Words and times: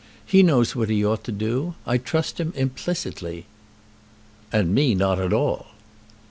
He 0.25 0.41
knows 0.41 0.75
what 0.75 0.89
he 0.89 1.05
ought 1.05 1.23
to 1.25 1.31
do. 1.31 1.75
I 1.85 1.99
trust 1.99 2.39
him 2.39 2.53
implicitly." 2.55 3.45
"And 4.51 4.73
me 4.73 4.95
not 4.95 5.19
at 5.19 5.31
all." 5.31 5.67